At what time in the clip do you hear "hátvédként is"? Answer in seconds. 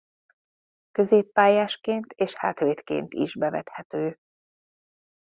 2.35-3.35